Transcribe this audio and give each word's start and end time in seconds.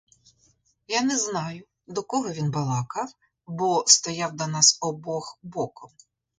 Я 0.97 1.01
не 1.09 1.17
знаю, 1.17 1.65
до 1.87 2.03
кого 2.03 2.29
він 2.31 2.51
балакав, 2.51 3.09
бо 3.47 3.83
стояв 3.87 4.35
до 4.35 4.47
нас 4.47 4.77
обох 4.81 5.39
боком. 5.43 5.89